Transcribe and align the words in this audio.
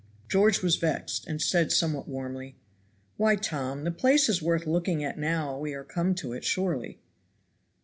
George 0.27 0.63
was 0.63 0.77
vexed, 0.77 1.27
and 1.27 1.39
said 1.39 1.71
somewhat 1.71 2.07
warmly, 2.07 2.55
"Why, 3.17 3.35
Tom, 3.35 3.83
the 3.83 3.91
place 3.91 4.29
is 4.29 4.41
worth 4.41 4.65
looking 4.65 5.03
at 5.03 5.19
now 5.19 5.59
we 5.59 5.75
are 5.75 5.83
come 5.83 6.15
to 6.15 6.33
it, 6.33 6.43
surely." 6.43 6.97